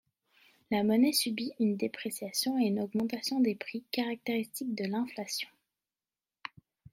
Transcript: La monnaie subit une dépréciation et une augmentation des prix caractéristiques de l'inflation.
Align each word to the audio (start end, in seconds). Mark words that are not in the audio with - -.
La 0.71 0.81
monnaie 0.81 1.13
subit 1.13 1.51
une 1.59 1.77
dépréciation 1.77 2.57
et 2.57 2.63
une 2.65 2.79
augmentation 2.81 3.39
des 3.39 3.53
prix 3.53 3.83
caractéristiques 3.91 4.73
de 4.73 4.85
l'inflation. 4.85 5.47